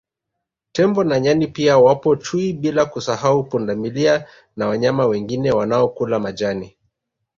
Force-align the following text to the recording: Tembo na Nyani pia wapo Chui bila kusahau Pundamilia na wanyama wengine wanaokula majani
Tembo 0.71 1.03
na 1.03 1.19
Nyani 1.19 1.47
pia 1.47 1.77
wapo 1.77 2.15
Chui 2.15 2.53
bila 2.53 2.85
kusahau 2.85 3.43
Pundamilia 3.43 4.27
na 4.55 4.67
wanyama 4.67 5.05
wengine 5.05 5.51
wanaokula 5.51 6.19
majani 6.19 6.77